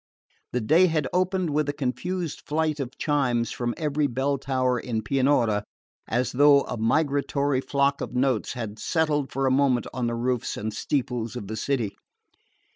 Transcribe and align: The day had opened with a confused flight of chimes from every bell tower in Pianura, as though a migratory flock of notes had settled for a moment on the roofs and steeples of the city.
The 0.51 0.61
day 0.61 0.87
had 0.87 1.07
opened 1.13 1.51
with 1.51 1.69
a 1.69 1.73
confused 1.73 2.41
flight 2.47 2.79
of 2.79 2.97
chimes 2.97 3.51
from 3.51 3.75
every 3.77 4.07
bell 4.07 4.39
tower 4.39 4.79
in 4.79 5.03
Pianura, 5.03 5.63
as 6.07 6.31
though 6.31 6.61
a 6.61 6.75
migratory 6.75 7.61
flock 7.61 8.01
of 8.01 8.15
notes 8.15 8.53
had 8.53 8.79
settled 8.79 9.31
for 9.31 9.45
a 9.45 9.51
moment 9.51 9.85
on 9.93 10.07
the 10.07 10.15
roofs 10.15 10.57
and 10.57 10.73
steeples 10.73 11.35
of 11.35 11.45
the 11.45 11.55
city. 11.55 11.95